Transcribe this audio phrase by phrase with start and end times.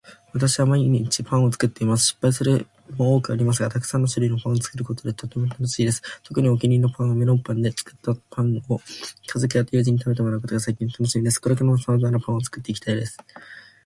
[0.33, 2.15] 私は毎日パンを作っています。
[2.19, 2.65] 失敗
[2.97, 6.01] も多くありますがたくさんの種類パンを作ることはとても楽しいです。
[6.23, 8.79] 特にお気に入りのパンは、メロンパンで、作ったパンを
[9.27, 11.37] 家族や友人に食べてもらうことが最近のたのしみです。
[11.37, 13.15] これからも様々なパンを作っていきたいです。